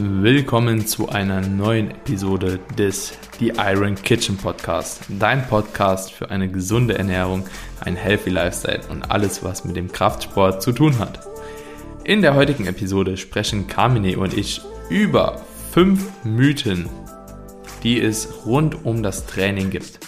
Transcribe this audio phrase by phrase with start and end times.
[0.00, 5.02] Willkommen zu einer neuen Episode des The Iron Kitchen Podcast.
[5.08, 7.44] Dein Podcast für eine gesunde Ernährung,
[7.80, 11.26] ein healthy Lifestyle und alles, was mit dem Kraftsport zu tun hat.
[12.04, 15.42] In der heutigen Episode sprechen Carmine und ich über
[15.72, 16.88] fünf Mythen,
[17.82, 19.98] die es rund um das Training gibt.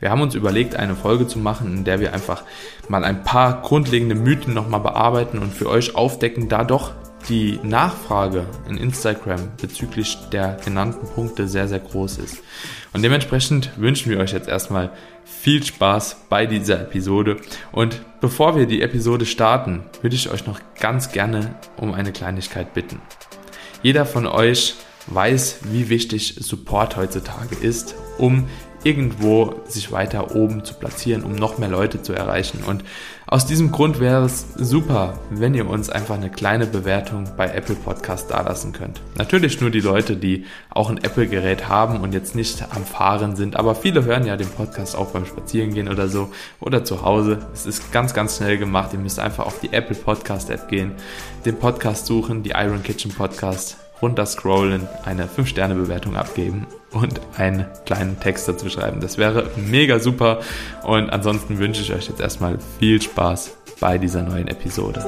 [0.00, 2.42] Wir haben uns überlegt, eine Folge zu machen, in der wir einfach
[2.88, 6.92] mal ein paar grundlegende Mythen nochmal bearbeiten und für euch aufdecken, da doch
[7.28, 12.38] die Nachfrage in Instagram bezüglich der genannten Punkte sehr, sehr groß ist.
[12.92, 14.90] Und dementsprechend wünschen wir euch jetzt erstmal
[15.24, 17.36] viel Spaß bei dieser Episode.
[17.72, 22.74] Und bevor wir die Episode starten, würde ich euch noch ganz gerne um eine Kleinigkeit
[22.74, 23.00] bitten.
[23.82, 24.74] Jeder von euch
[25.06, 28.48] weiß, wie wichtig Support heutzutage ist, um
[28.82, 32.62] irgendwo sich weiter oben zu platzieren, um noch mehr Leute zu erreichen.
[32.66, 32.84] Und
[33.26, 37.76] aus diesem Grund wäre es super, wenn ihr uns einfach eine kleine Bewertung bei Apple
[37.76, 39.00] Podcast dalassen könnt.
[39.16, 43.56] Natürlich nur die Leute, die auch ein Apple-Gerät haben und jetzt nicht am Fahren sind,
[43.56, 47.38] aber viele hören ja den Podcast auch beim Spazierengehen oder so oder zu Hause.
[47.52, 48.90] Es ist ganz, ganz schnell gemacht.
[48.92, 50.92] Ihr müsst einfach auf die Apple Podcast App gehen,
[51.44, 58.18] den Podcast suchen, die Iron Kitchen Podcast runter scrollen, eine 5-Sterne-Bewertung abgeben und einen kleinen
[58.20, 59.00] Text dazu schreiben.
[59.00, 60.40] Das wäre mega super
[60.84, 65.04] und ansonsten wünsche ich euch jetzt erstmal viel Spaß bei dieser neuen Episode.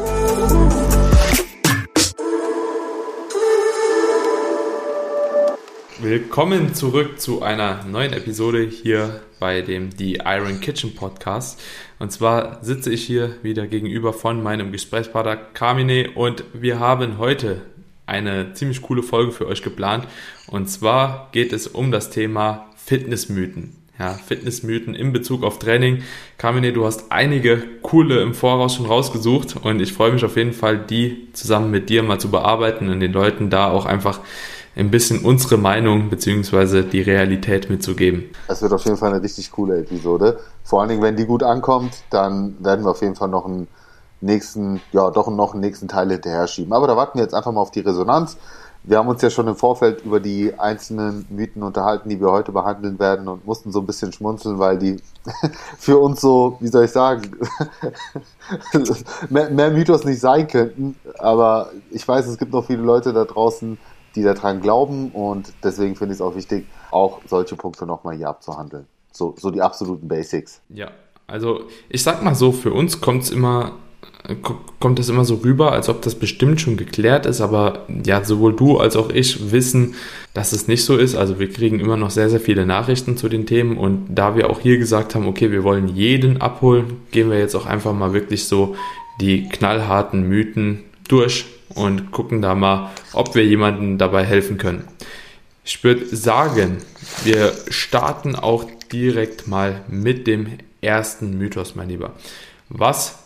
[6.01, 11.61] Willkommen zurück zu einer neuen Episode hier bei dem The Iron Kitchen Podcast.
[12.01, 17.61] Und zwar sitze ich hier wieder gegenüber von meinem Gesprächspartner Carmine und wir haben heute
[18.07, 20.07] eine ziemlich coole Folge für euch geplant.
[20.49, 23.77] Und zwar geht es um das Thema Fitnessmythen.
[23.99, 26.03] Ja, Fitnessmythen in Bezug auf Training.
[26.39, 30.55] Carmine, du hast einige coole im Voraus schon rausgesucht und ich freue mich auf jeden
[30.55, 34.21] Fall, die zusammen mit dir mal zu bearbeiten und den Leuten da auch einfach
[34.75, 36.83] ein bisschen unsere Meinung bzw.
[36.83, 38.25] die Realität mitzugeben.
[38.49, 40.41] Das wird auf jeden Fall eine richtig coole Episode.
[40.65, 43.69] Vor allen Dingen, wenn die gut ankommt, dann werden wir auf jeden Fall noch ein
[44.23, 46.73] nächsten, ja, doch noch einen nächsten Teil hinterher schieben.
[46.73, 48.37] Aber da warten wir jetzt einfach mal auf die Resonanz.
[48.85, 52.51] Wir haben uns ja schon im Vorfeld über die einzelnen Mythen unterhalten, die wir heute
[52.51, 54.97] behandeln werden und mussten so ein bisschen schmunzeln, weil die
[55.79, 57.37] für uns so, wie soll ich sagen,
[59.31, 60.97] mehr, mehr Mythos nicht sein könnten.
[61.19, 63.79] Aber ich weiß, es gibt noch viele Leute da draußen,
[64.17, 68.29] die daran glauben und deswegen finde ich es auch wichtig, auch solche Punkte nochmal hier
[68.29, 68.87] abzuhandeln.
[69.13, 70.61] So, so die absoluten Basics.
[70.69, 70.91] Ja,
[71.27, 73.73] also ich sag mal so, für uns kommt es immer
[74.79, 78.55] kommt das immer so rüber, als ob das bestimmt schon geklärt ist, aber ja, sowohl
[78.55, 79.95] du als auch ich wissen,
[80.33, 81.17] dass es nicht so ist.
[81.17, 84.49] Also wir kriegen immer noch sehr, sehr viele Nachrichten zu den Themen und da wir
[84.49, 88.13] auch hier gesagt haben, okay, wir wollen jeden abholen, gehen wir jetzt auch einfach mal
[88.13, 88.77] wirklich so
[89.21, 94.85] die knallharten Mythen durch und gucken da mal, ob wir jemandem dabei helfen können.
[95.65, 96.79] Ich würde sagen,
[97.25, 100.47] wir starten auch direkt mal mit dem
[100.81, 102.13] ersten Mythos, mein Lieber.
[102.69, 103.22] Was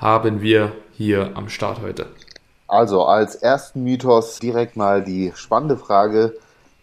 [0.00, 2.06] haben wir hier am Start heute?
[2.66, 6.34] Also als ersten Mythos direkt mal die spannende Frage,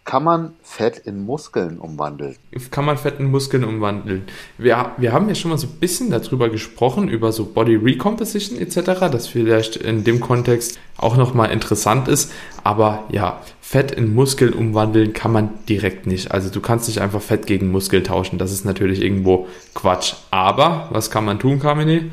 [0.04, 2.38] kann man Fett in Muskeln umwandeln?
[2.72, 4.24] Kann man Fett in Muskeln umwandeln?
[4.58, 8.58] Wir, wir haben ja schon mal so ein bisschen darüber gesprochen, über so Body Recomposition
[8.58, 12.32] etc., das vielleicht in dem Kontext auch nochmal interessant ist.
[12.64, 16.32] Aber ja, Fett in Muskeln umwandeln kann man direkt nicht.
[16.32, 18.38] Also du kannst nicht einfach Fett gegen Muskeln tauschen.
[18.38, 20.14] Das ist natürlich irgendwo Quatsch.
[20.32, 22.12] Aber was kann man tun, Carmine?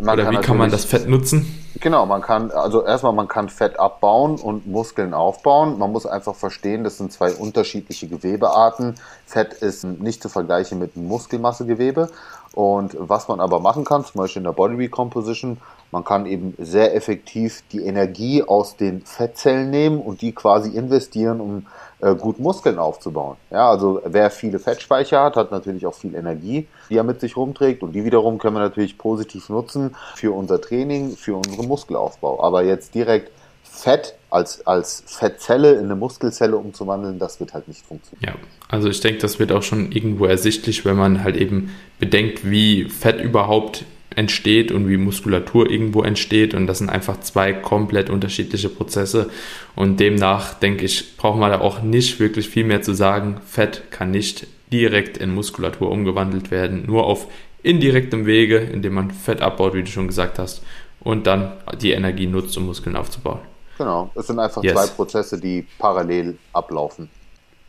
[0.00, 1.64] Man Oder wie kann man das Fett nutzen?
[1.80, 5.78] Genau, man kann, also erstmal, man kann Fett abbauen und Muskeln aufbauen.
[5.78, 8.94] Man muss einfach verstehen, das sind zwei unterschiedliche Gewebearten.
[9.26, 12.10] Fett ist nicht zu vergleichen mit Muskelmassegewebe.
[12.52, 15.58] Und was man aber machen kann, zum Beispiel in der Body Recomposition,
[15.90, 21.40] man kann eben sehr effektiv die Energie aus den Fettzellen nehmen und die quasi investieren,
[21.40, 21.66] um
[22.00, 23.36] gut Muskeln aufzubauen.
[23.50, 27.36] Ja, also wer viele Fettspeicher hat, hat natürlich auch viel Energie, die er mit sich
[27.36, 32.42] rumträgt und die wiederum können wir natürlich positiv nutzen für unser Training, für unseren Muskelaufbau.
[32.42, 33.32] Aber jetzt direkt
[33.64, 38.34] Fett als, als Fettzelle in eine Muskelzelle umzuwandeln, das wird halt nicht funktionieren.
[38.34, 42.48] Ja, also ich denke, das wird auch schon irgendwo ersichtlich, wenn man halt eben bedenkt,
[42.48, 43.84] wie Fett überhaupt
[44.14, 46.54] entsteht und wie Muskulatur irgendwo entsteht.
[46.54, 49.30] Und das sind einfach zwei komplett unterschiedliche Prozesse.
[49.76, 53.40] Und demnach, denke ich, braucht man da auch nicht wirklich viel mehr zu sagen.
[53.46, 57.26] Fett kann nicht direkt in Muskulatur umgewandelt werden, nur auf
[57.62, 60.62] indirektem Wege, indem man Fett abbaut, wie du schon gesagt hast,
[61.00, 63.40] und dann die Energie nutzt, um Muskeln aufzubauen.
[63.78, 64.74] Genau, es sind einfach yes.
[64.74, 67.08] zwei Prozesse, die parallel ablaufen.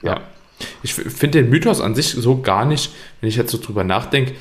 [0.01, 0.15] Ja.
[0.15, 0.21] ja.
[0.83, 4.33] Ich finde den Mythos an sich so gar nicht, wenn ich jetzt so drüber nachdenke,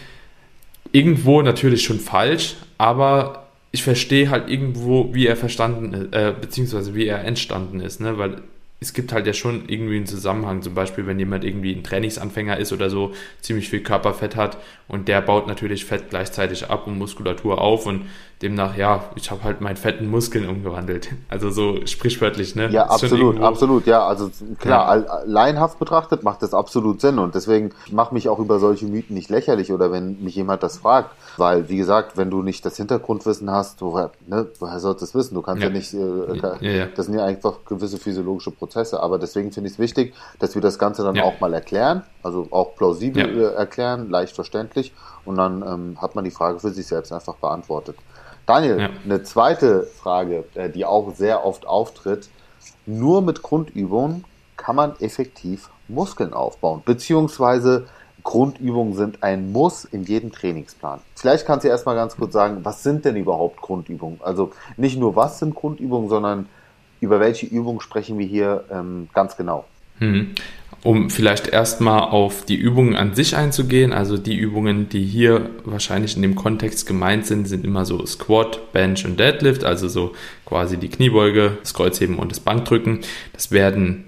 [0.92, 6.94] irgendwo natürlich schon falsch, aber ich verstehe halt irgendwo, wie er verstanden ist, äh, beziehungsweise
[6.94, 8.18] wie er entstanden ist, ne?
[8.18, 8.42] Weil
[8.80, 12.58] es gibt halt ja schon irgendwie einen Zusammenhang, zum Beispiel, wenn jemand irgendwie ein Trainingsanfänger
[12.58, 14.56] ist oder so, ziemlich viel Körperfett hat
[14.86, 18.02] und der baut natürlich Fett gleichzeitig ab und Muskulatur auf und
[18.42, 21.08] demnach, ja, ich habe halt meinen fetten Muskeln umgewandelt.
[21.30, 22.68] Also so sprichwörtlich, ne?
[22.70, 24.06] Ja, absolut, absolut, ja.
[24.06, 25.20] Also klar, ja.
[25.26, 29.28] laienhaft betrachtet macht das absolut Sinn und deswegen mache mich auch über solche Mythen nicht
[29.28, 33.50] lächerlich oder wenn mich jemand das fragt, weil, wie gesagt, wenn du nicht das Hintergrundwissen
[33.50, 35.34] hast, woher, ne, woher sollst du es wissen?
[35.34, 39.18] Du kannst ja, ja nicht, äh, ja, das sind ja einfach gewisse physiologische Prozesse, aber
[39.18, 42.74] deswegen finde ich es wichtig, dass wir das Ganze dann auch mal erklären, also auch
[42.74, 44.92] plausibel äh, erklären, leicht verständlich
[45.24, 47.96] und dann ähm, hat man die Frage für sich selbst einfach beantwortet.
[48.48, 48.90] Daniel, ja.
[49.04, 52.30] eine zweite Frage, äh, die auch sehr oft auftritt.
[52.86, 54.24] Nur mit Grundübungen
[54.56, 57.86] kann man effektiv Muskeln aufbauen, beziehungsweise
[58.22, 61.00] Grundübungen sind ein Muss in jedem Trainingsplan.
[61.14, 64.18] Vielleicht kannst du erstmal ganz kurz sagen, was sind denn überhaupt Grundübungen?
[64.22, 66.48] Also nicht nur was sind Grundübungen, sondern
[67.00, 69.66] über welche Übungen sprechen wir hier ähm, ganz genau?
[69.98, 70.34] Hm
[70.82, 73.92] um vielleicht erstmal auf die Übungen an sich einzugehen.
[73.92, 78.72] Also die Übungen, die hier wahrscheinlich in dem Kontext gemeint sind, sind immer so Squat,
[78.72, 80.12] Bench und Deadlift, also so
[80.46, 83.00] quasi die Kniebeuge, das Kreuzheben und das Bankdrücken.
[83.32, 84.04] Das werden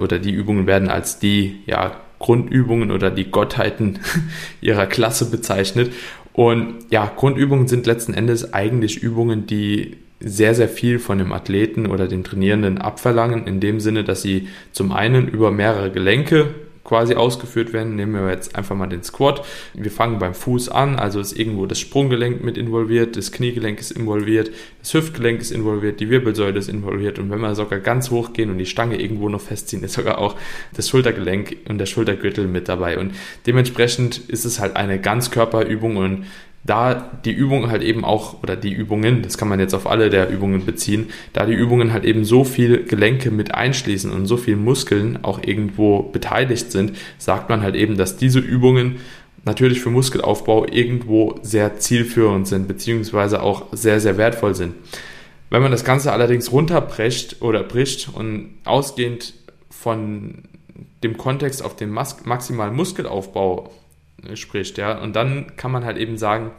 [0.00, 3.98] oder die Übungen werden als die ja, Grundübungen oder die Gottheiten
[4.62, 5.92] ihrer Klasse bezeichnet.
[6.32, 11.86] Und ja, Grundübungen sind letzten Endes eigentlich Übungen, die sehr, sehr viel von dem Athleten
[11.86, 16.54] oder dem Trainierenden abverlangen, in dem Sinne, dass sie zum einen über mehrere Gelenke
[16.86, 17.96] quasi ausgeführt werden.
[17.96, 19.44] Nehmen wir jetzt einfach mal den Squat.
[19.74, 23.90] Wir fangen beim Fuß an, also ist irgendwo das Sprunggelenk mit involviert, das Kniegelenk ist
[23.90, 28.32] involviert, das Hüftgelenk ist involviert, die Wirbelsäule ist involviert und wenn wir sogar ganz hoch
[28.32, 30.36] gehen und die Stange irgendwo noch festziehen, ist sogar auch
[30.74, 33.12] das Schultergelenk und der Schultergürtel mit dabei und
[33.46, 36.26] dementsprechend ist es halt eine Ganzkörperübung und
[36.66, 40.10] da die Übungen halt eben auch, oder die Übungen, das kann man jetzt auf alle
[40.10, 44.36] der Übungen beziehen, da die Übungen halt eben so viel Gelenke mit einschließen und so
[44.36, 48.96] viel Muskeln auch irgendwo beteiligt sind, sagt man halt eben, dass diese Übungen
[49.44, 54.74] natürlich für Muskelaufbau irgendwo sehr zielführend sind, beziehungsweise auch sehr, sehr wertvoll sind.
[55.50, 59.34] Wenn man das Ganze allerdings runterbricht oder bricht und ausgehend
[59.70, 60.42] von
[61.04, 63.70] dem Kontext auf den maximalen Muskelaufbau
[64.34, 64.98] spricht, ja.
[64.98, 66.52] Und dann kann man halt eben sagen,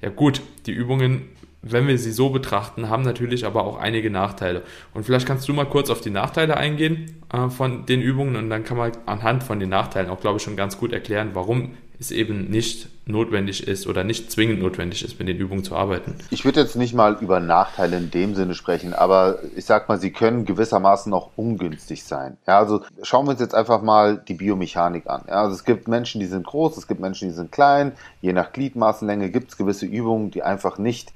[0.00, 1.28] ja gut, die Übungen,
[1.62, 4.62] wenn wir sie so betrachten, haben natürlich aber auch einige Nachteile.
[4.92, 8.50] Und vielleicht kannst du mal kurz auf die Nachteile eingehen äh, von den Übungen und
[8.50, 11.74] dann kann man anhand von den Nachteilen auch, glaube ich, schon ganz gut erklären, warum
[11.98, 16.16] es eben nicht notwendig ist oder nicht zwingend notwendig ist, mit den Übungen zu arbeiten.
[16.30, 19.98] Ich würde jetzt nicht mal über Nachteile in dem Sinne sprechen, aber ich sag mal,
[19.98, 22.38] sie können gewissermaßen auch ungünstig sein.
[22.46, 25.22] Ja, also schauen wir uns jetzt einfach mal die Biomechanik an.
[25.28, 27.92] Ja, also es gibt Menschen, die sind groß, es gibt Menschen, die sind klein.
[28.22, 31.12] Je nach Gliedmaßenlänge gibt es gewisse Übungen, die einfach nicht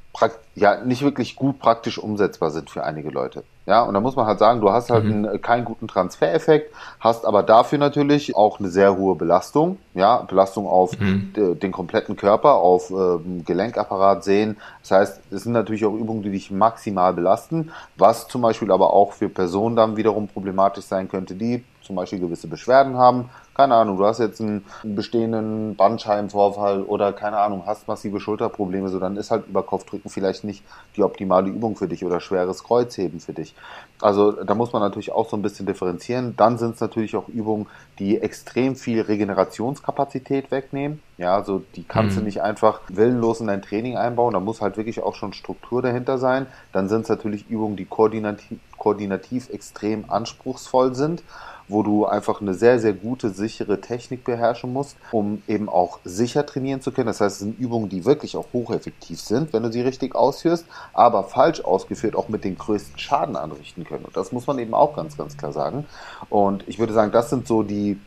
[0.57, 3.45] ja, nicht wirklich gut praktisch umsetzbar sind für einige Leute.
[3.69, 5.27] Ja, und da muss man halt sagen, du hast halt mhm.
[5.27, 9.77] einen, keinen guten Transfereffekt, hast aber dafür natürlich auch eine sehr hohe Belastung.
[9.93, 11.35] Ja, Belastung auf mhm.
[11.35, 14.57] den kompletten Körper, auf ähm, Gelenkapparat, Sehen.
[14.81, 18.95] Das heißt, es sind natürlich auch Übungen, die dich maximal belasten, was zum Beispiel aber
[18.95, 23.29] auch für Personen dann wiederum problematisch sein könnte, die zum Beispiel gewisse Beschwerden haben,
[23.59, 29.01] keine Ahnung, du hast jetzt einen bestehenden Bandscheibenvorfall oder keine Ahnung, hast massive Schulterprobleme, so
[29.01, 30.63] dann ist halt über Kopfdrücken vielleicht nicht
[30.95, 33.57] die optimale Übung für dich oder schweres Kreuzheben für dich.
[34.01, 36.35] Also da muss man natürlich auch so ein bisschen differenzieren.
[36.37, 37.67] Dann sind es natürlich auch Übungen,
[37.99, 41.03] die extrem viel Regenerationskapazität wegnehmen.
[41.17, 42.21] Ja, also die kannst mhm.
[42.21, 44.35] du nicht einfach willenlos in dein Training einbauen.
[44.35, 46.47] Da muss halt wirklich auch schon Struktur dahinter sein.
[46.73, 51.23] Dann sind es natürlich Übungen, die koordinativ, koordinativ extrem anspruchsvoll sind
[51.69, 56.45] wo du einfach eine sehr, sehr gute, sichere Technik beherrschen musst, um eben auch sicher
[56.45, 57.07] trainieren zu können.
[57.07, 60.65] Das heißt, es sind Übungen, die wirklich auch hocheffektiv sind, wenn du sie richtig ausführst,
[60.95, 64.05] aber falsch ausgeführt auch mit den größten Schaden anrichten können.
[64.05, 65.87] Und das muss man eben auch ganz, ganz klar sagen.
[66.31, 67.99] Und ich würde sagen, das sind so die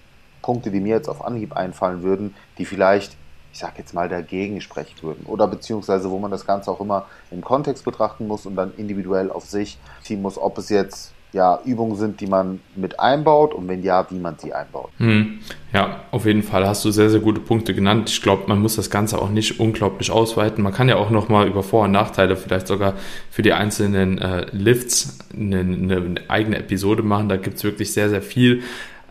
[0.42, 3.16] Punkte, die mir jetzt auf Anhieb einfallen würden, die vielleicht
[3.54, 5.26] ich sag jetzt mal, dagegen sprechen würden.
[5.26, 9.30] Oder beziehungsweise, wo man das Ganze auch immer im Kontext betrachten muss und dann individuell
[9.30, 13.68] auf sich ziehen muss, ob es jetzt ja, Übungen sind, die man mit einbaut und
[13.68, 14.90] wenn ja, wie man sie einbaut.
[14.98, 15.40] Hm.
[15.74, 18.10] Ja, auf jeden Fall hast du sehr, sehr gute Punkte genannt.
[18.10, 20.62] Ich glaube, man muss das Ganze auch nicht unglaublich ausweiten.
[20.62, 22.96] Man kann ja auch nochmal über Vor- und Nachteile vielleicht sogar
[23.30, 27.30] für die einzelnen äh, Lifts eine, eine eigene Episode machen.
[27.30, 28.64] Da gibt's wirklich sehr, sehr viel.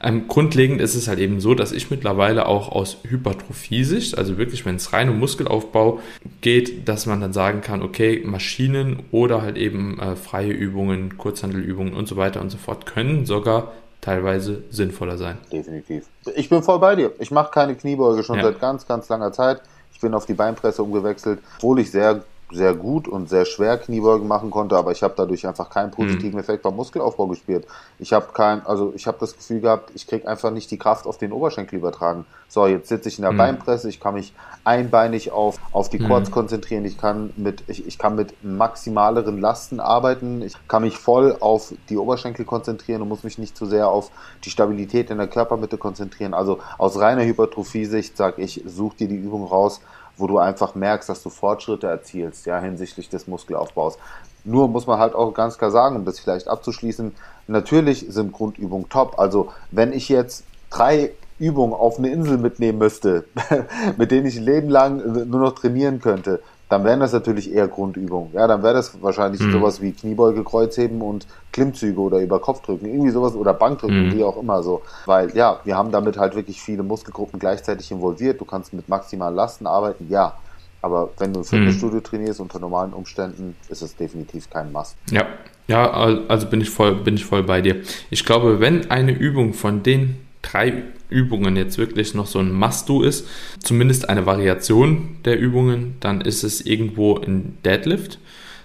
[0.03, 4.65] Ähm, grundlegend ist es halt eben so, dass ich mittlerweile auch aus Hypertrophie-Sicht, also wirklich,
[4.65, 6.01] wenn es rein um Muskelaufbau
[6.41, 11.93] geht, dass man dann sagen kann, okay, Maschinen oder halt eben äh, freie Übungen, Kurzhandelübungen
[11.93, 15.37] und so weiter und so fort können sogar teilweise sinnvoller sein.
[15.53, 16.07] Definitiv.
[16.35, 17.13] Ich bin voll bei dir.
[17.19, 18.45] Ich mache keine Kniebeuge schon ja.
[18.45, 19.61] seit ganz, ganz langer Zeit.
[19.93, 24.27] Ich bin auf die Beinpresse umgewechselt, obwohl ich sehr sehr gut und sehr schwer Kniebeugen
[24.27, 26.41] machen konnte, aber ich habe dadurch einfach keinen positiven mhm.
[26.41, 27.67] Effekt beim Muskelaufbau gespürt.
[27.99, 31.07] Ich habe kein, also ich habe das Gefühl gehabt, ich krieg einfach nicht die Kraft
[31.07, 32.25] auf den Oberschenkel übertragen.
[32.49, 33.39] So, jetzt sitze ich in der mhm.
[33.39, 36.35] Beinpresse, ich kann mich einbeinig auf, auf die Quads mhm.
[36.35, 41.37] konzentrieren, ich kann mit, ich, ich kann mit maximaleren Lasten arbeiten, ich kann mich voll
[41.39, 44.11] auf die Oberschenkel konzentrieren und muss mich nicht zu sehr auf
[44.45, 46.35] die Stabilität in der Körpermitte konzentrieren.
[46.35, 49.81] Also aus reiner Hypertrophie-Sicht sage ich, such dir die Übung raus,
[50.21, 53.99] wo du einfach merkst, dass du Fortschritte erzielst, ja, hinsichtlich des Muskelaufbaus.
[54.45, 57.15] Nur muss man halt auch ganz klar sagen, um das vielleicht abzuschließen,
[57.47, 59.19] natürlich sind Grundübungen top.
[59.19, 63.25] Also wenn ich jetzt drei Übungen auf eine Insel mitnehmen müsste,
[63.97, 67.67] mit denen ich ein Leben lang nur noch trainieren könnte, dann wären das natürlich eher
[67.67, 68.33] Grundübungen.
[68.33, 69.53] Ja, dann wäre das wahrscheinlich mhm.
[69.53, 74.13] sowas wie Kniebeuge, Kreuzheben und Klimmzüge oder über Kopfdrücken, irgendwie sowas oder Bankdrücken, mhm.
[74.15, 74.83] wie auch immer so.
[75.05, 78.41] Weil ja, wir haben damit halt wirklich viele Muskelgruppen gleichzeitig involviert.
[78.41, 80.35] Du kannst mit maximalen Lasten arbeiten, ja.
[80.81, 82.05] Aber wenn du im Fitnessstudio mhm.
[82.05, 84.97] trainierst unter normalen Umständen, ist es definitiv kein Must.
[85.11, 85.27] Ja,
[85.67, 87.83] ja, also bin ich voll, bin ich voll bei dir.
[88.11, 93.03] Ich glaube, wenn eine Übung von den drei Übungen jetzt wirklich noch so ein Must-Do
[93.03, 93.27] ist,
[93.61, 98.19] zumindest eine Variation der Übungen, dann ist es irgendwo ein Deadlift.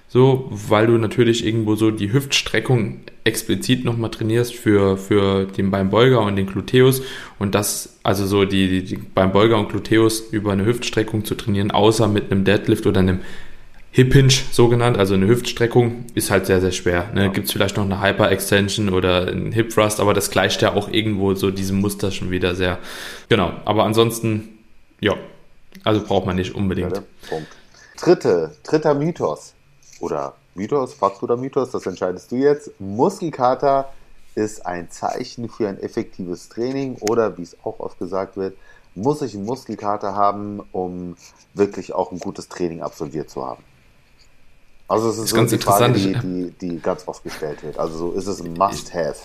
[0.08, 6.22] So, weil du natürlich irgendwo so die Hüftstreckung explizit nochmal trainierst für, für den Beinbeuger
[6.22, 7.02] und den Gluteus
[7.38, 12.08] und das, also so die, die, Beinbeuger und Gluteus über eine Hüftstreckung zu trainieren, außer
[12.08, 13.20] mit einem Deadlift oder einem
[13.96, 17.14] Hip Hinge so genannt, also eine Hüftstreckung, ist halt sehr, sehr schwer.
[17.14, 17.28] Ne?
[17.28, 17.32] Ja.
[17.32, 20.74] Gibt es vielleicht noch eine Hyper Extension oder ein Hip Thrust, aber das gleicht ja
[20.74, 22.78] auch irgendwo so diesem Muster schon wieder sehr.
[23.30, 24.60] Genau, aber ansonsten,
[25.00, 25.14] ja,
[25.86, 26.92] also braucht man nicht unbedingt.
[26.94, 27.48] Ja, Punkt.
[27.98, 29.54] Dritte, dritter Mythos.
[30.02, 32.72] Oder Mythos, Fakt oder Mythos, das entscheidest du jetzt.
[32.80, 33.94] Muskelkater
[34.36, 38.58] ist ein Zeichen für ein effektives Training oder wie es auch oft gesagt wird,
[38.94, 41.16] muss ich einen Muskelkater haben, um
[41.54, 43.64] wirklich auch ein gutes Training absolviert zu haben.
[44.88, 47.80] Also es ist, ist ganz die Frage, die, die, die, ganz oft gestellt wird.
[47.80, 49.16] Also so ist es ein Must-Have.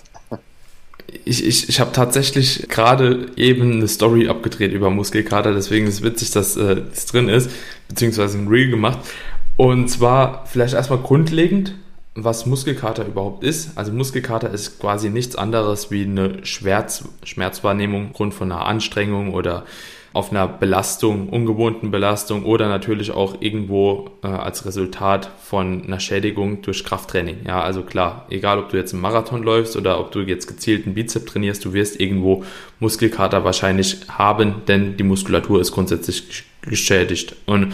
[1.24, 6.02] Ich, ich, ich habe tatsächlich gerade eben eine Story abgedreht über Muskelkater, deswegen ist es
[6.02, 7.50] witzig, dass äh, das drin ist,
[7.88, 8.98] beziehungsweise ein Reel gemacht.
[9.56, 11.74] Und zwar vielleicht erstmal grundlegend,
[12.14, 13.76] was Muskelkater überhaupt ist.
[13.76, 19.64] Also Muskelkater ist quasi nichts anderes wie eine Schmerz, Schmerzwahrnehmung aufgrund von einer Anstrengung oder
[20.12, 26.62] auf einer Belastung, ungewohnten Belastung oder natürlich auch irgendwo äh, als Resultat von einer Schädigung
[26.62, 27.46] durch Krafttraining.
[27.46, 30.86] Ja, also klar, egal ob du jetzt einen Marathon läufst oder ob du jetzt gezielt
[30.86, 32.44] einen Bizep trainierst, du wirst irgendwo
[32.80, 37.36] Muskelkater wahrscheinlich haben, denn die Muskulatur ist grundsätzlich geschädigt.
[37.46, 37.72] Und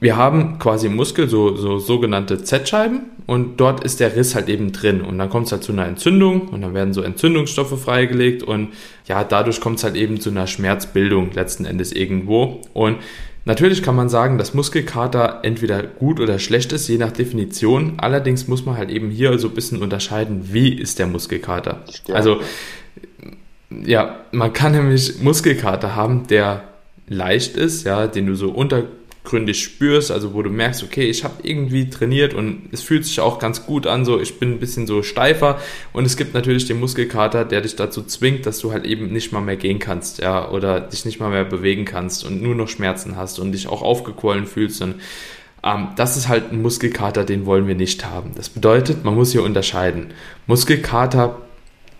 [0.00, 4.48] wir haben quasi im Muskel so, so sogenannte Z-Scheiben und dort ist der Riss halt
[4.48, 7.82] eben drin und dann kommt es halt zu einer Entzündung und dann werden so Entzündungsstoffe
[7.82, 8.68] freigelegt und
[9.06, 12.98] ja, dadurch kommt es halt eben zu einer Schmerzbildung letzten Endes irgendwo und
[13.44, 17.94] Natürlich kann man sagen, dass Muskelkater entweder gut oder schlecht ist, je nach Definition.
[17.96, 21.82] Allerdings muss man halt eben hier so ein bisschen unterscheiden, wie ist der Muskelkater.
[22.12, 22.42] Also,
[23.70, 26.62] ja, man kann nämlich Muskelkater haben, der
[27.08, 28.84] leicht ist, ja, den du so unter
[29.28, 33.20] gründig spürst, also wo du merkst, okay, ich habe irgendwie trainiert und es fühlt sich
[33.20, 35.60] auch ganz gut an, so ich bin ein bisschen so steifer
[35.92, 39.30] und es gibt natürlich den Muskelkater, der dich dazu zwingt, dass du halt eben nicht
[39.30, 42.68] mal mehr gehen kannst, ja, oder dich nicht mal mehr bewegen kannst und nur noch
[42.68, 44.94] Schmerzen hast und dich auch aufgequollen fühlst und
[45.62, 48.30] ähm, das ist halt ein Muskelkater, den wollen wir nicht haben.
[48.34, 50.08] Das bedeutet, man muss hier unterscheiden.
[50.46, 51.42] Muskelkater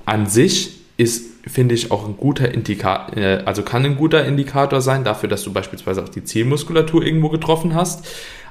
[0.06, 4.80] an sich ist finde ich auch ein guter Indikator, äh, also kann ein guter Indikator
[4.80, 8.06] sein dafür, dass du beispielsweise auch die Zielmuskulatur irgendwo getroffen hast.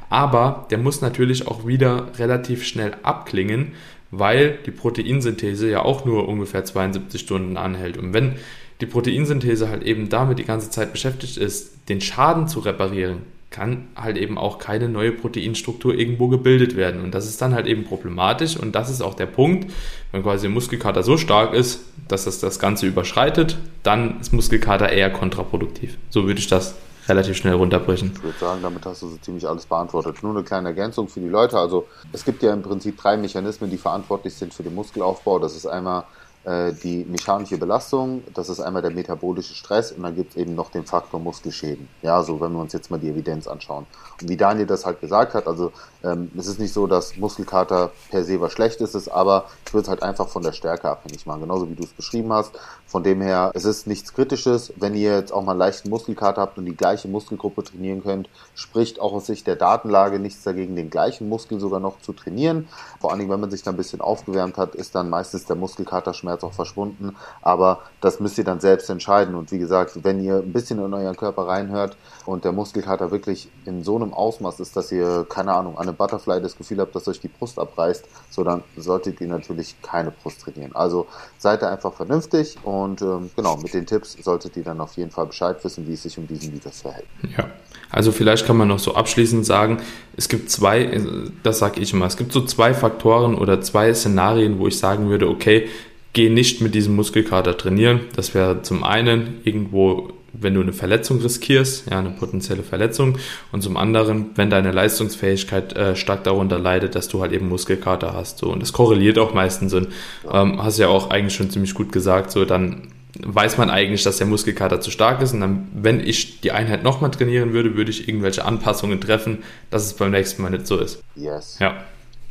[0.09, 3.73] Aber der muss natürlich auch wieder relativ schnell abklingen,
[4.09, 7.97] weil die Proteinsynthese ja auch nur ungefähr 72 Stunden anhält.
[7.97, 8.35] Und wenn
[8.79, 13.87] die Proteinsynthese halt eben damit die ganze Zeit beschäftigt ist, den Schaden zu reparieren, kann
[13.95, 17.01] halt eben auch keine neue Proteinstruktur irgendwo gebildet werden.
[17.01, 18.57] Und das ist dann halt eben problematisch.
[18.57, 19.71] Und das ist auch der Punkt,
[20.11, 24.89] wenn quasi der Muskelkater so stark ist, dass das das Ganze überschreitet, dann ist Muskelkater
[24.89, 25.97] eher kontraproduktiv.
[26.09, 26.75] So würde ich das
[27.07, 28.11] relativ schnell runterbrechen.
[28.15, 30.21] Ich würde sagen, damit hast du so ziemlich alles beantwortet.
[30.23, 31.57] Nur eine kleine Ergänzung für die Leute.
[31.57, 35.39] Also es gibt ja im Prinzip drei Mechanismen, die verantwortlich sind für den Muskelaufbau.
[35.39, 36.03] Das ist einmal
[36.47, 40.55] äh, die mechanische Belastung, das ist einmal der metabolische Stress und dann gibt es eben
[40.55, 41.89] noch den Faktor Muskelschäden.
[42.01, 43.85] Ja, so wenn wir uns jetzt mal die Evidenz anschauen.
[44.21, 45.73] Und wie Daniel das halt gesagt hat, also
[46.07, 49.83] ähm, es ist nicht so, dass Muskelkater per se was Schlechtes ist, aber ich würde
[49.83, 52.51] es halt einfach von der Stärke abhängig machen, genauso wie du es beschrieben hast.
[52.85, 56.41] Von dem her, es ist nichts Kritisches, wenn ihr jetzt auch mal einen leichten Muskelkater
[56.41, 60.77] habt und die gleiche Muskelgruppe trainieren könnt, spricht auch aus Sicht der Datenlage nichts dagegen,
[60.77, 62.69] den gleichen Muskel sogar noch zu trainieren.
[63.01, 65.57] Vor allen Dingen, wenn man sich da ein bisschen aufgewärmt hat, ist dann meistens der
[65.57, 67.17] Muskelkaterschmerz auch verschwunden.
[67.41, 69.35] Aber das müsst ihr dann selbst entscheiden.
[69.35, 73.49] Und wie gesagt, wenn ihr ein bisschen in euren Körper reinhört und der Muskelkater wirklich
[73.65, 76.95] in so einem Ausmaß ist, dass ihr, keine Ahnung, an einem Butterfly das Gefühl habt,
[76.95, 80.75] dass euch die Brust abreißt, so dann solltet ihr natürlich keine Brust trainieren.
[80.75, 84.95] Also seid da einfach vernünftig und ähm, genau, mit den Tipps solltet ihr dann auf
[84.97, 87.07] jeden Fall Bescheid wissen, wie es sich um diesen Mythos verhält.
[87.37, 87.49] Ja.
[87.89, 89.77] Also vielleicht kann man noch so abschließend sagen,
[90.17, 90.99] es gibt zwei,
[91.43, 95.09] das sage ich immer, es gibt so zwei Faktoren oder zwei Szenarien, wo ich sagen
[95.09, 95.69] würde, okay,
[96.13, 98.01] geh nicht mit diesem Muskelkater trainieren.
[98.15, 100.09] Das wäre zum einen irgendwo,
[100.39, 103.17] wenn du eine Verletzung riskierst, ja, eine potenzielle Verletzung.
[103.51, 108.13] Und zum anderen, wenn deine Leistungsfähigkeit äh, stark darunter leidet, dass du halt eben Muskelkater
[108.13, 108.39] hast.
[108.39, 108.48] So.
[108.48, 109.74] Und das korreliert auch meistens.
[109.74, 109.89] Und
[110.32, 112.89] ähm, hast ja auch eigentlich schon ziemlich gut gesagt, so dann
[113.25, 115.34] weiß man eigentlich, dass der Muskelkater zu stark ist.
[115.34, 119.86] Und dann, wenn ich die Einheit nochmal trainieren würde, würde ich irgendwelche Anpassungen treffen, dass
[119.86, 121.01] es beim nächsten Mal nicht so ist.
[121.15, 121.58] Yes.
[121.60, 121.75] Ja.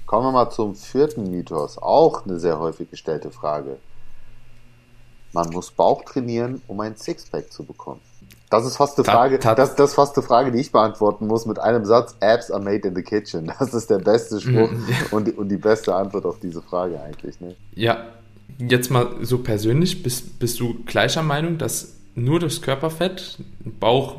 [0.07, 1.79] Kommen wir mal zum vierten Mythos.
[1.79, 3.79] Auch eine sehr häufig gestellte Frage.
[5.37, 8.01] Man muss Bauch trainieren, um ein Sixpack zu bekommen.
[8.49, 11.45] Das ist fast eine Frage, das, das ist fast eine Frage, die ich beantworten muss
[11.45, 13.53] mit einem Satz, Abs are made in the kitchen.
[13.59, 17.39] Das ist der beste Spruch mm, und, und die beste Antwort auf diese Frage eigentlich.
[17.43, 17.55] Ne?
[17.75, 18.07] Ja,
[18.57, 23.37] jetzt mal so persönlich, bist, bist du gleicher Meinung, dass nur das Körperfett
[23.79, 24.17] Bauch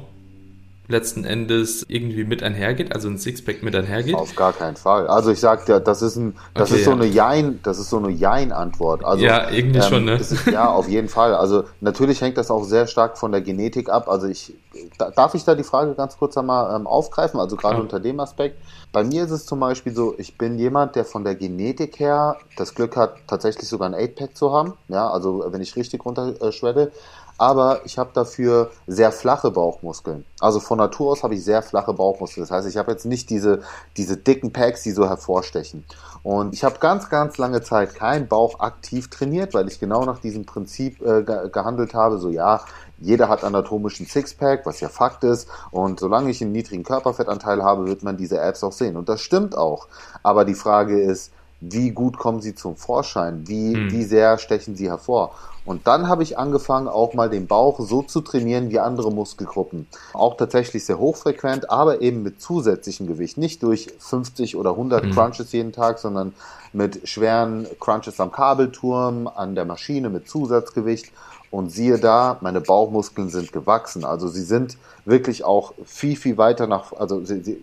[0.88, 4.16] letzten Endes irgendwie mit einhergeht, also ein Sixpack mit einhergeht?
[4.16, 5.08] Auf gar keinen Fall.
[5.08, 6.98] Also ich sag dir, das ist ein, das okay, ist so ja.
[6.98, 9.04] eine Jein, das ist so eine Jein-Antwort.
[9.04, 10.14] Also, ja, irgendwie ähm, schon, ne?
[10.14, 11.36] Ist, ja, auf jeden Fall.
[11.36, 14.08] Also natürlich hängt das auch sehr stark von der Genetik ab.
[14.08, 14.54] Also ich,
[14.98, 17.40] da, darf ich da die Frage ganz kurz einmal ähm, aufgreifen?
[17.40, 17.82] Also gerade ja.
[17.82, 18.58] unter dem Aspekt.
[18.94, 22.38] Bei mir ist es zum Beispiel so, ich bin jemand, der von der Genetik her
[22.56, 24.74] das Glück hat, tatsächlich sogar ein 8-Pack zu haben.
[24.88, 26.84] Ja, also wenn ich richtig runterschwelle.
[26.84, 26.92] Äh,
[27.38, 30.26] aber ich habe dafür sehr flache Bauchmuskeln.
[30.40, 32.44] Also von Natur aus habe ich sehr flache Bauchmuskeln.
[32.44, 33.62] Das heißt, ich habe jetzt nicht diese,
[33.96, 35.86] diese dicken Packs, die so hervorstechen.
[36.24, 40.20] Und ich habe ganz, ganz lange Zeit keinen Bauch aktiv trainiert, weil ich genau nach
[40.20, 42.18] diesem Prinzip äh, ge gehandelt habe.
[42.18, 42.62] So ja,
[43.00, 45.48] jeder hat anatomischen Sixpack, was ja Fakt ist.
[45.72, 48.98] Und solange ich einen niedrigen Körperfettanteil habe, wird man diese Apps auch sehen.
[48.98, 49.88] Und das stimmt auch.
[50.24, 53.48] Aber die Frage ist, wie gut kommen sie zum Vorschein?
[53.48, 53.92] Wie, hm.
[53.92, 55.34] wie sehr stechen sie hervor?
[55.68, 59.86] Und dann habe ich angefangen, auch mal den Bauch so zu trainieren wie andere Muskelgruppen.
[60.14, 63.38] Auch tatsächlich sehr hochfrequent, aber eben mit zusätzlichem Gewicht.
[63.38, 65.12] Nicht durch 50 oder 100 mhm.
[65.12, 66.34] Crunches jeden Tag, sondern
[66.72, 71.12] mit schweren Crunches am Kabelturm, an der Maschine mit Zusatzgewicht.
[71.52, 74.06] Und siehe da, meine Bauchmuskeln sind gewachsen.
[74.06, 77.62] Also sie sind wirklich auch viel, viel weiter nach, also sie, sie,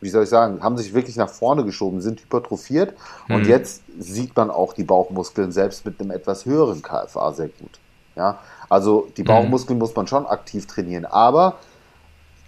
[0.00, 2.94] wie soll ich sagen, haben sich wirklich nach vorne geschoben, sind hypertrophiert
[3.26, 3.34] mhm.
[3.34, 7.78] und jetzt sieht man auch die Bauchmuskeln selbst mit einem etwas höheren KFA sehr gut.
[8.16, 9.26] Ja, also die mhm.
[9.26, 9.80] Bauchmuskeln mhm.
[9.80, 11.56] muss man schon aktiv trainieren, aber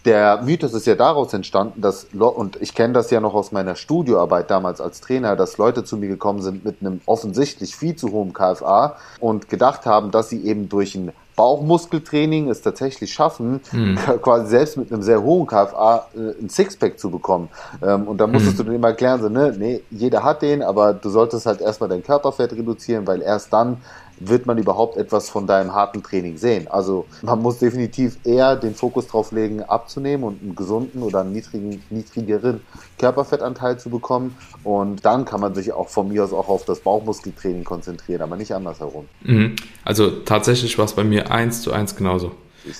[0.04, 3.74] der Mythos ist ja daraus entstanden, dass, und ich kenne das ja noch aus meiner
[3.74, 8.10] Studioarbeit damals als Trainer, dass Leute zu mir gekommen sind mit einem offensichtlich viel zu
[8.10, 13.96] hohen KFA und gedacht haben, dass sie eben durch ein Bauchmuskeltraining es tatsächlich schaffen, hm.
[14.22, 17.48] quasi selbst mit einem sehr hohen KFA äh, ein Sixpack zu bekommen.
[17.82, 18.58] Ähm, und da musstest hm.
[18.58, 21.88] du dann immer erklären, so, ne, nee, jeder hat den, aber du solltest halt erstmal
[21.88, 23.78] dein Körperfett reduzieren, weil erst dann
[24.20, 26.68] wird man überhaupt etwas von deinem harten Training sehen.
[26.68, 31.32] Also man muss definitiv eher den Fokus darauf legen, abzunehmen und einen gesunden oder einen
[31.32, 32.60] niedrigen, niedrigeren
[32.98, 34.36] Körperfettanteil zu bekommen.
[34.62, 38.36] Und dann kann man sich auch von mir aus auch auf das Bauchmuskeltraining konzentrieren, aber
[38.36, 39.06] nicht andersherum.
[39.22, 39.56] Mhm.
[39.84, 42.32] Also tatsächlich war es bei mir eins zu eins genauso.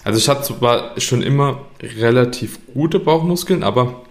[0.05, 4.03] Also ich hatte zwar schon immer relativ gute Bauchmuskeln, aber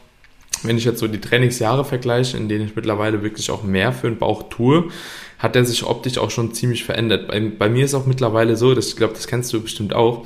[0.64, 4.10] wenn ich jetzt so die Trainingsjahre vergleiche, in denen ich mittlerweile wirklich auch mehr für
[4.10, 4.90] den Bauch tue,
[5.38, 7.28] hat er sich optisch auch schon ziemlich verändert.
[7.28, 10.26] Bei, bei mir ist auch mittlerweile so, dass ich glaube, das kennst du bestimmt auch.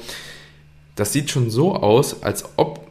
[0.96, 2.83] Das sieht schon so aus, als ob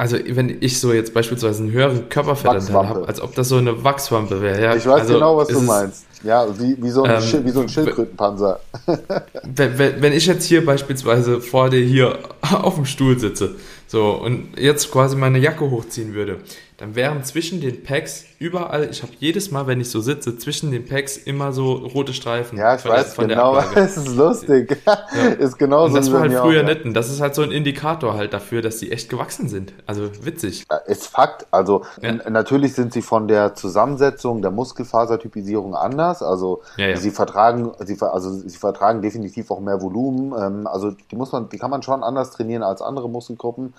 [0.00, 3.84] also wenn ich so jetzt beispielsweise einen höheren Körperfettanteil habe, als ob das so eine
[3.84, 4.62] Wachswampe wäre.
[4.62, 4.74] Ja?
[4.74, 6.06] Ich weiß also genau, was du meinst.
[6.24, 8.60] Ja, wie, wie, so ein ähm, wie so ein Schildkrötenpanzer.
[9.44, 13.56] wenn, wenn ich jetzt hier beispielsweise vor dir hier auf dem Stuhl sitze,
[13.88, 16.38] so und jetzt quasi meine Jacke hochziehen würde,
[16.80, 20.70] dann wären zwischen den Packs überall, ich habe jedes Mal, wenn ich so sitze, zwischen
[20.70, 22.56] den Packs immer so rote Streifen.
[22.56, 24.78] Ja, ich weiß genau, es ist lustig.
[24.86, 24.94] Ja.
[25.38, 25.96] ist genau so.
[25.96, 26.86] das war halt früher nicht.
[26.86, 29.74] Und das ist halt so ein Indikator halt dafür, dass die echt gewachsen sind.
[29.84, 30.64] Also witzig.
[30.86, 31.46] Ist Fakt.
[31.50, 32.12] Also ja.
[32.30, 36.22] natürlich sind sie von der Zusammensetzung der Muskelfasertypisierung anders.
[36.22, 40.32] Also ja, sie vertragen, sie, also sie vertragen definitiv auch mehr Volumen.
[40.32, 43.74] Ähm, also die muss man, die kann man schon anders trainieren als andere Muskelgruppen.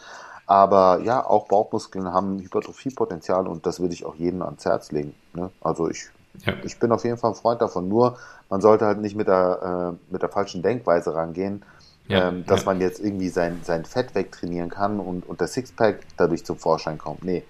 [0.51, 5.15] Aber ja, auch Bauchmuskeln haben Hypertrophiepotenzial und das würde ich auch jedem ans Herz legen.
[5.33, 5.49] Ne?
[5.61, 6.09] Also ich,
[6.45, 6.51] ja.
[6.65, 7.87] ich bin auf jeden Fall ein Freund davon.
[7.87, 8.17] Nur
[8.49, 11.63] man sollte halt nicht mit der, äh, mit der falschen Denkweise rangehen,
[12.09, 12.65] ja, ähm, dass ja.
[12.65, 16.97] man jetzt irgendwie sein, sein Fett wegtrainieren kann und, und der Sixpack dadurch zum Vorschein
[16.97, 17.23] kommt.
[17.23, 17.45] Nee,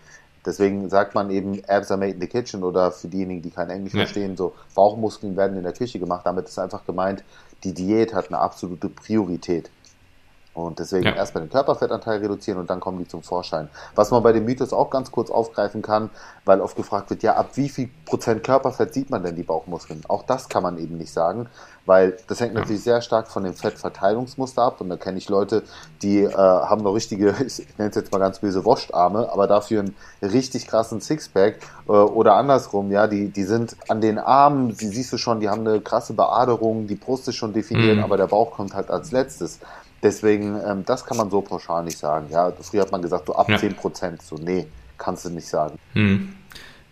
[0.46, 3.70] Deswegen sagt man eben, Abs are made in the kitchen oder für diejenigen, die kein
[3.70, 6.22] Englisch verstehen, so Bauchmuskeln werden in der Küche gemacht.
[6.26, 7.24] Damit ist einfach gemeint,
[7.64, 9.70] die Diät hat eine absolute Priorität.
[10.54, 11.16] Und deswegen ja.
[11.16, 13.70] erstmal den Körperfettanteil reduzieren und dann kommen die zum Vorschein.
[13.96, 16.10] Was man bei dem Mythos auch ganz kurz aufgreifen kann,
[16.44, 20.02] weil oft gefragt wird, ja, ab wie viel Prozent Körperfett sieht man denn die Bauchmuskeln?
[20.10, 21.48] Auch das kann man eben nicht sagen,
[21.86, 24.82] weil das hängt natürlich sehr stark von dem Fettverteilungsmuster ab.
[24.82, 25.64] Und da kenne ich Leute,
[26.02, 29.80] die äh, haben noch richtige, ich nenne es jetzt mal ganz böse, Wostarme, aber dafür
[29.80, 34.88] einen richtig krassen Sixpack äh, oder andersrum, ja, die, die sind an den Armen, die
[34.88, 38.04] siehst du schon, die haben eine krasse Beaderung, die Brust ist schon definiert, mhm.
[38.04, 39.60] aber der Bauch kommt halt als letztes.
[40.04, 42.28] Deswegen, ähm, das kann man so pauschal nicht sagen.
[42.32, 43.58] Ja, früher hat man gesagt, so ab ja.
[43.58, 44.22] 10 Prozent.
[44.22, 45.78] So, nee, kannst du nicht sagen.
[45.94, 46.34] Hm.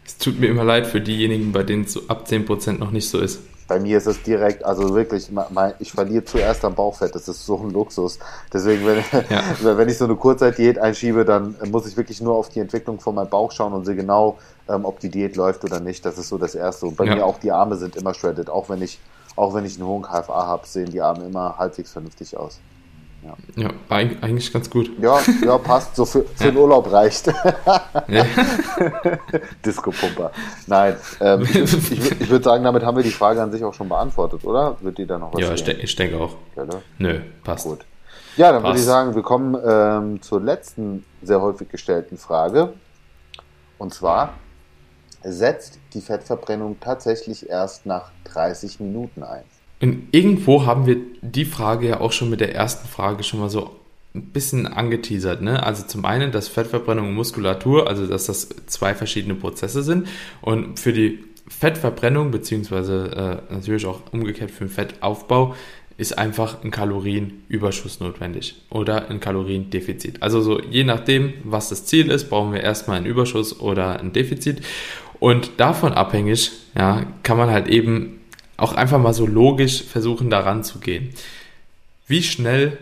[0.06, 2.92] Es tut mir immer leid für diejenigen, bei denen es so ab 10 Prozent noch
[2.92, 3.42] nicht so ist.
[3.68, 5.30] Bei mir ist es direkt, also wirklich,
[5.78, 7.14] ich verliere zuerst am Bauchfett.
[7.14, 8.18] Das ist so ein Luxus.
[8.52, 9.44] Deswegen, wenn, ja.
[9.78, 13.14] wenn ich so eine Kurzzeitdiät einschiebe, dann muss ich wirklich nur auf die Entwicklung von
[13.14, 16.04] meinem Bauch schauen und sehe genau, ähm, ob die Diät läuft oder nicht.
[16.04, 16.88] Das ist so das Erste.
[16.88, 17.16] Und bei ja.
[17.16, 18.50] mir auch die Arme sind immer shredded.
[18.50, 19.00] Auch wenn ich,
[19.36, 22.60] auch wenn ich einen hohen KFA habe, sehen die Arme immer halbwegs vernünftig aus.
[23.24, 24.92] Ja, ja eigentlich ganz gut.
[25.00, 25.96] Ja, ja passt.
[25.96, 26.52] So für, für ja.
[26.52, 27.28] den Urlaub reicht.
[28.08, 28.26] Ja.
[29.66, 30.32] Disco-Pumper.
[30.68, 33.74] Nein, ähm, ich, ich, ich würde sagen, damit haben wir die Frage an sich auch
[33.74, 34.78] schon beantwortet, oder?
[34.82, 36.36] Wird die da noch was Ja, ich, ich denke auch.
[36.56, 36.82] Ja, ne?
[36.98, 37.66] Nö, passt.
[37.66, 37.86] Gut.
[38.38, 42.74] Ja, dann würde ich sagen, wir kommen ähm, zur letzten sehr häufig gestellten Frage.
[43.78, 44.34] Und zwar,
[45.24, 49.44] setzt die Fettverbrennung tatsächlich erst nach 30 Minuten ein?
[49.82, 53.50] Und irgendwo haben wir die Frage ja auch schon mit der ersten Frage schon mal
[53.50, 53.76] so
[54.14, 55.42] ein bisschen angeteasert.
[55.42, 55.64] Ne?
[55.64, 60.08] Also zum einen, dass Fettverbrennung und Muskulatur, also dass das zwei verschiedene Prozesse sind.
[60.42, 65.56] Und für die Fettverbrennung, beziehungsweise äh, natürlich auch umgekehrt für den Fettaufbau,
[65.98, 70.24] ist einfach ein Kalorienüberschuss notwendig oder ein Kaloriendefizit.
[70.24, 74.14] Also so je nachdem, was das Ziel ist, brauchen wir erstmal einen Überschuss oder ein
[74.14, 74.62] Defizit.
[75.20, 78.19] Und davon abhängig, ja, kann man halt eben
[78.62, 81.10] auch einfach mal so logisch versuchen, daran zu gehen.
[82.08, 82.78] Wie schnell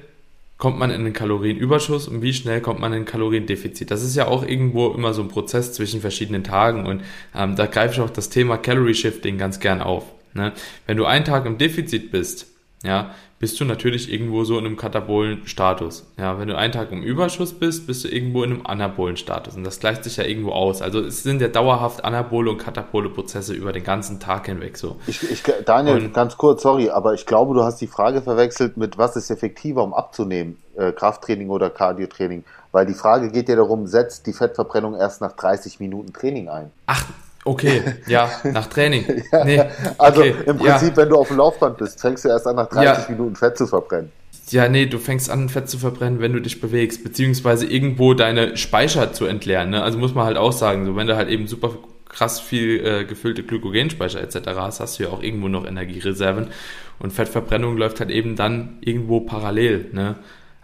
[0.58, 3.92] kommt man in einen Kalorienüberschuss und wie schnell kommt man in ein Kaloriendefizit.
[3.92, 7.04] Das ist ja auch irgendwo immer so ein Prozess zwischen verschiedenen Tagen und
[7.36, 10.06] ähm, da greife ich auch das Thema Calorie Shifting ganz gern auf.
[10.34, 10.54] Ne?
[10.88, 12.48] Wenn du einen Tag im Defizit bist,
[12.84, 16.06] ja, bist du natürlich irgendwo so in einem katabolen Status.
[16.18, 19.56] Ja, wenn du einen Tag im Überschuss bist, bist du irgendwo in einem anabolen Status.
[19.56, 20.82] Und das gleicht sich ja irgendwo aus.
[20.82, 24.96] Also es sind ja dauerhaft anabole und katabole Prozesse über den ganzen Tag hinweg so.
[25.06, 28.76] Ich, ich, Daniel, und, ganz kurz, sorry, aber ich glaube, du hast die Frage verwechselt
[28.78, 32.44] mit was ist effektiver, um abzunehmen, äh, Krafttraining oder Cardiotraining.
[32.72, 36.72] Weil die Frage geht ja darum, setzt die Fettverbrennung erst nach 30 Minuten Training ein.
[36.88, 37.06] Ach,
[37.48, 39.06] Okay, ja, nach Training.
[39.32, 39.64] ja, nee,
[39.98, 40.98] also okay, im Prinzip, ja.
[40.98, 43.16] wenn du auf dem Laufband bist, fängst du erst an, nach 30 ja.
[43.16, 44.12] Minuten Fett zu verbrennen.
[44.50, 48.58] Ja, nee, du fängst an, Fett zu verbrennen, wenn du dich bewegst, beziehungsweise irgendwo deine
[48.58, 49.70] Speicher zu entleeren.
[49.70, 49.82] Ne?
[49.82, 51.72] Also muss man halt auch sagen, so wenn du halt eben super
[52.08, 54.48] krass viel äh, gefüllte Glykogenspeicher etc.
[54.56, 56.48] hast, hast du ja auch irgendwo noch Energiereserven.
[57.00, 59.90] Und Fettverbrennung läuft halt eben dann irgendwo parallel.
[59.92, 60.16] Ne?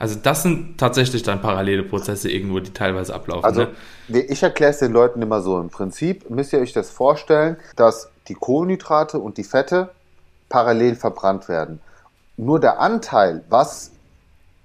[0.04, 3.46] Also das sind tatsächlich dann parallele Prozesse irgendwo, die teilweise ablaufen.
[3.46, 3.68] Also
[4.10, 4.20] ne?
[4.20, 5.58] ich erkläre es den Leuten immer so.
[5.62, 9.92] Im Prinzip müsst ihr euch das vorstellen, dass die Kohlenhydrate und die Fette
[10.50, 11.80] parallel verbrannt werden.
[12.36, 13.92] Nur der Anteil, was,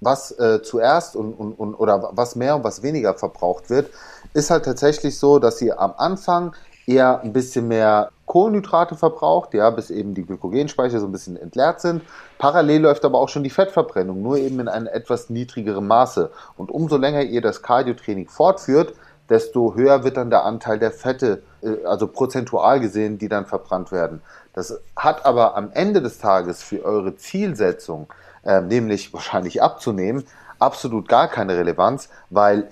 [0.01, 3.91] was äh, zuerst und, und, und, oder was mehr und was weniger verbraucht wird,
[4.33, 6.53] ist halt tatsächlich so, dass sie am Anfang
[6.89, 11.81] eher ein bisschen mehr Kohlenhydrate verbraucht, ja, bis eben die Glykogenspeicher so ein bisschen entleert
[11.81, 12.03] sind.
[12.37, 16.31] Parallel läuft aber auch schon die Fettverbrennung, nur eben in einem etwas niedrigeren Maße.
[16.57, 18.93] Und umso länger ihr das Cardiotraining fortführt,
[19.29, 23.91] desto höher wird dann der Anteil der Fette, äh, also prozentual gesehen, die dann verbrannt
[23.91, 24.21] werden.
[24.53, 28.11] Das hat aber am Ende des Tages für eure Zielsetzung,
[28.43, 30.23] äh, nämlich wahrscheinlich abzunehmen,
[30.57, 32.69] absolut gar keine Relevanz, weil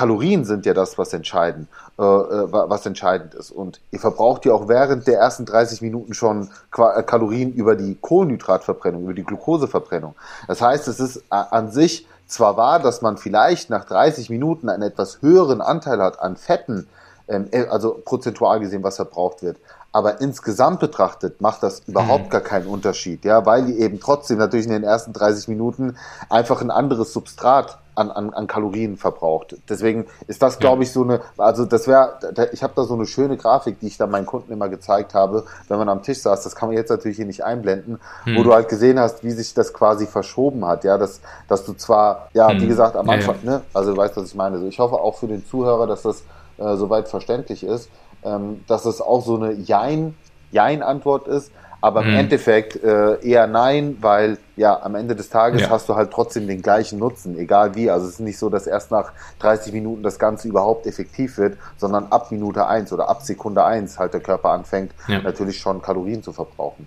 [0.00, 3.50] Kalorien sind ja das, was entscheidend, äh, äh was entscheidend ist.
[3.50, 7.98] Und ihr verbraucht ja auch während der ersten 30 Minuten schon äh, Kalorien über die
[8.00, 10.14] Kohlenhydratverbrennung, über die Glukoseverbrennung.
[10.48, 14.84] Das heißt, es ist an sich zwar wahr, dass man vielleicht nach 30 Minuten einen
[14.84, 16.88] etwas höheren Anteil hat an Fetten,
[17.28, 19.58] ähm, äh, also prozentual gesehen, was verbraucht wird.
[19.92, 22.30] Aber insgesamt betrachtet macht das überhaupt mhm.
[22.30, 25.98] gar keinen Unterschied, ja, weil die eben trotzdem natürlich in den ersten 30 Minuten
[26.30, 29.56] einfach ein anderes Substrat an, an, an Kalorien verbraucht.
[29.68, 32.18] Deswegen ist das, glaube ich, so eine, also das wäre,
[32.52, 35.44] ich habe da so eine schöne Grafik, die ich da meinen Kunden immer gezeigt habe,
[35.68, 38.36] wenn man am Tisch saß, das kann man jetzt natürlich hier nicht einblenden, hm.
[38.36, 41.74] wo du halt gesehen hast, wie sich das quasi verschoben hat, ja, dass, dass du
[41.74, 42.60] zwar, ja, hm.
[42.60, 43.58] wie gesagt, am Anfang, ja, ja.
[43.58, 44.56] ne, also du weißt, was ich meine.
[44.56, 46.22] Also ich hoffe auch für den Zuhörer, dass das
[46.58, 47.90] äh, soweit verständlich ist,
[48.22, 50.14] ähm, dass es auch so eine Jein,
[50.52, 51.52] Jein-Antwort ist,
[51.82, 52.16] Aber im Mhm.
[52.16, 55.70] Endeffekt äh, eher nein, weil ja, am Ende des Tages Ja.
[55.70, 57.88] hast du halt trotzdem den gleichen Nutzen, egal wie.
[57.90, 61.56] Also es ist nicht so, dass erst nach 30 Minuten das Ganze überhaupt effektiv wird,
[61.78, 65.22] sondern ab Minute eins oder ab Sekunde eins halt der Körper anfängt, Ja.
[65.22, 66.86] natürlich schon Kalorien zu verbrauchen.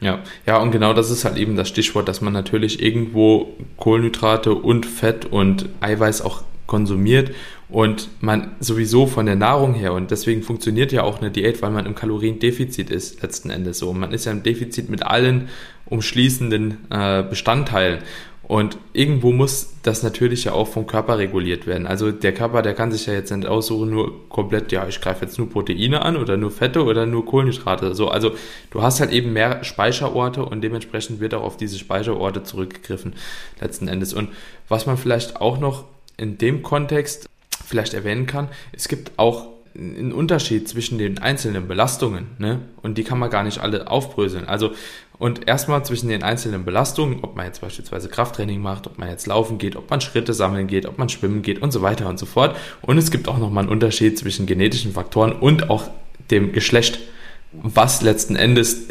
[0.00, 3.48] Ja, ja, und genau das ist halt eben das Stichwort, dass man natürlich irgendwo
[3.78, 7.30] Kohlenhydrate und Fett und Eiweiß auch konsumiert
[7.68, 11.70] und man sowieso von der Nahrung her und deswegen funktioniert ja auch eine Diät, weil
[11.70, 13.92] man im Kaloriendefizit ist letzten Endes so.
[13.92, 15.48] Man ist ja im Defizit mit allen
[15.86, 18.00] umschließenden äh, Bestandteilen
[18.48, 21.86] und irgendwo muss das natürlich ja auch vom Körper reguliert werden.
[21.86, 25.26] Also der Körper, der kann sich ja jetzt nicht aussuchen, nur komplett, ja, ich greife
[25.26, 27.94] jetzt nur Proteine an oder nur Fette oder nur Kohlenhydrate.
[27.94, 28.32] So, also
[28.70, 33.12] du hast halt eben mehr Speicherorte und dementsprechend wird auch auf diese Speicherorte zurückgegriffen
[33.60, 34.14] letzten Endes.
[34.14, 34.30] Und
[34.66, 35.84] was man vielleicht auch noch
[36.16, 37.28] in dem Kontext
[37.68, 42.60] vielleicht erwähnen kann, es gibt auch einen Unterschied zwischen den einzelnen Belastungen, ne?
[42.82, 44.48] Und die kann man gar nicht alle aufbröseln.
[44.48, 44.72] Also,
[45.18, 49.26] und erstmal zwischen den einzelnen Belastungen, ob man jetzt beispielsweise Krafttraining macht, ob man jetzt
[49.26, 52.18] laufen geht, ob man Schritte sammeln geht, ob man schwimmen geht und so weiter und
[52.18, 52.56] so fort.
[52.82, 55.90] Und es gibt auch nochmal einen Unterschied zwischen genetischen Faktoren und auch
[56.30, 56.98] dem Geschlecht,
[57.52, 58.88] was letzten Endes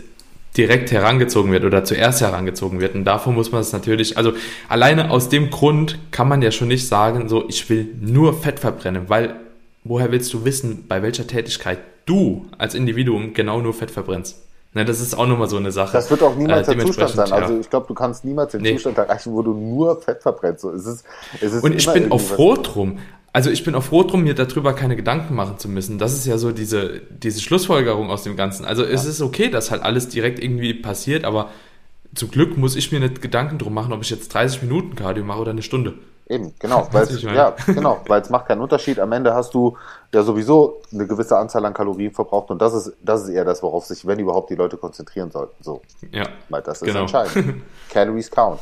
[0.58, 2.96] direkt herangezogen wird oder zuerst herangezogen wird.
[2.96, 4.34] Und davon muss man es natürlich, also
[4.68, 8.60] alleine aus dem Grund kann man ja schon nicht sagen, so ich will nur Fett
[8.60, 9.36] verbrennen, weil
[9.84, 14.44] woher willst du wissen, bei welcher Tätigkeit du als Individuum genau nur Fett verbrennst?
[14.74, 15.94] Ne, das ist auch nochmal so eine Sache.
[15.94, 17.32] Das wird auch niemals Äh, der Zustand sein.
[17.32, 18.74] Also ich glaube, du kannst niemals den Nee.
[18.74, 20.62] Zustand erreichen, wo du nur Fett verbrennst.
[20.62, 21.06] So, es ist,
[21.42, 23.00] es ist Und ich bin auch froh drum.
[23.38, 26.00] Also ich bin auch froh drum, mir darüber keine Gedanken machen zu müssen.
[26.00, 28.66] Das ist ja so diese, diese Schlussfolgerung aus dem Ganzen.
[28.66, 31.52] Also es ist okay, dass halt alles direkt irgendwie passiert, aber
[32.16, 35.24] zum Glück muss ich mir nicht Gedanken drum machen, ob ich jetzt 30 Minuten Cardio
[35.24, 35.94] mache oder eine Stunde.
[36.28, 39.00] Eben, genau, weil es, ja, genau, weil es macht keinen Unterschied.
[39.00, 39.78] Am Ende hast du
[40.12, 43.62] ja sowieso eine gewisse Anzahl an Kalorien verbraucht und das ist, das ist eher das,
[43.62, 45.64] worauf sich, wenn überhaupt, die Leute konzentrieren sollten.
[45.64, 46.24] So, Ja.
[46.50, 47.02] weil das ist Genau.
[47.02, 47.62] entscheidend.
[47.92, 48.62] Calories count.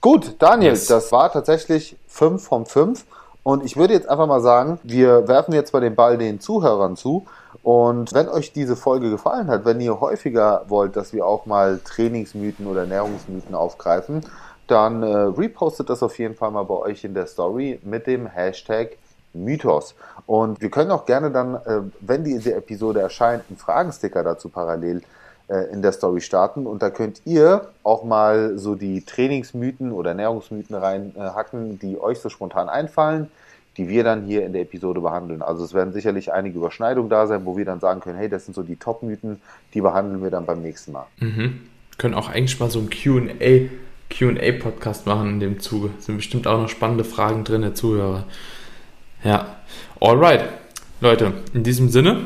[0.00, 0.86] Gut, Daniel, Yes.
[0.86, 3.04] das war tatsächlich 5 von 5
[3.48, 6.96] und ich würde jetzt einfach mal sagen, wir werfen jetzt mal den Ball den Zuhörern
[6.96, 7.24] zu
[7.62, 11.80] und wenn euch diese Folge gefallen hat, wenn ihr häufiger wollt, dass wir auch mal
[11.82, 14.20] Trainingsmythen oder Ernährungsmythen aufgreifen,
[14.66, 18.26] dann äh, repostet das auf jeden Fall mal bei euch in der Story mit dem
[18.26, 18.98] Hashtag
[19.32, 19.94] Mythos.
[20.26, 25.00] Und wir können auch gerne dann, äh, wenn diese Episode erscheint, einen Fragensticker dazu parallel
[25.48, 26.66] in der Story starten.
[26.66, 32.28] Und da könnt ihr auch mal so die Trainingsmythen oder Ernährungsmythen reinhacken, die euch so
[32.28, 33.28] spontan einfallen,
[33.78, 35.40] die wir dann hier in der Episode behandeln.
[35.40, 38.44] Also es werden sicherlich einige Überschneidungen da sein, wo wir dann sagen können, hey, das
[38.44, 39.40] sind so die Top-Mythen,
[39.72, 41.06] die behandeln wir dann beim nächsten Mal.
[41.18, 41.60] Mhm.
[41.96, 43.68] Können auch eigentlich mal so ein Q&A
[44.10, 45.90] Q&A-Podcast machen in dem Zuge.
[45.98, 48.24] Sind bestimmt auch noch spannende Fragen drin, der Zuhörer.
[49.22, 49.56] Ja,
[50.00, 50.44] alright.
[51.00, 52.24] Leute, in diesem Sinne,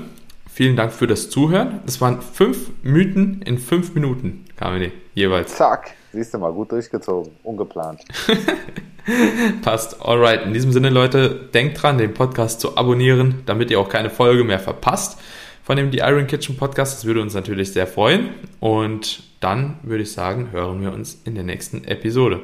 [0.53, 1.81] vielen Dank für das Zuhören.
[1.87, 5.55] Das waren fünf Mythen in fünf Minuten, Kamini, jeweils.
[5.55, 8.01] Zack, siehst du mal, gut durchgezogen, ungeplant.
[9.63, 10.01] Passt.
[10.01, 10.45] Alright.
[10.45, 14.45] In diesem Sinne, Leute, denkt dran, den Podcast zu abonnieren, damit ihr auch keine Folge
[14.45, 15.19] mehr verpasst
[15.65, 16.99] von dem The Iron Kitchen Podcast.
[16.99, 18.31] Das würde uns natürlich sehr freuen.
[18.61, 22.41] Und dann würde ich sagen, hören wir uns in der nächsten Episode.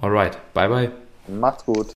[0.00, 0.36] Alright.
[0.52, 0.90] Bye bye.
[1.28, 1.94] Macht's gut.